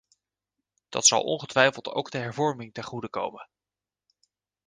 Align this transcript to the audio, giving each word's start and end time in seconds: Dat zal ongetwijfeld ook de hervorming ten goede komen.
Dat 0.89 1.05
zal 1.05 1.23
ongetwijfeld 1.23 1.87
ook 1.89 2.11
de 2.11 2.17
hervorming 2.17 2.73
ten 2.73 2.83
goede 2.83 3.09
komen. 3.09 3.49